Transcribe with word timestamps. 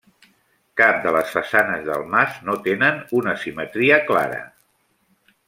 Cap 0.79 0.95
de 1.03 1.11
les 1.15 1.29
façanes 1.35 1.83
del 1.89 2.07
mas 2.15 2.39
no 2.49 2.57
tenen 2.69 2.99
una 3.21 3.37
simetria 3.45 4.01
clara. 4.09 4.43